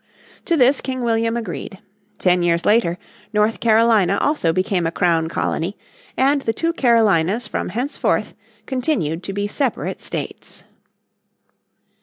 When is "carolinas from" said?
6.73-7.69